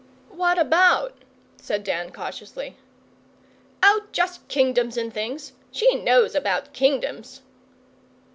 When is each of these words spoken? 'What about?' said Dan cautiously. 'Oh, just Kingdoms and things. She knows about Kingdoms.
'What 0.31 0.57
about?' 0.57 1.23
said 1.57 1.83
Dan 1.83 2.11
cautiously. 2.11 2.75
'Oh, 3.83 4.05
just 4.11 4.47
Kingdoms 4.47 4.97
and 4.97 5.13
things. 5.13 5.53
She 5.71 5.93
knows 5.93 6.33
about 6.33 6.73
Kingdoms. 6.73 7.43